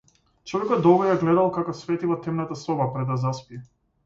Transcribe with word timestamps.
Човекот 0.51 0.79
долго 0.87 1.05
ја 1.07 1.17
гледал 1.23 1.51
како 1.59 1.75
свети 1.83 2.09
во 2.13 2.19
темната 2.25 2.59
соба 2.63 2.89
пред 2.97 3.13
да 3.13 3.21
заспие. 3.27 3.63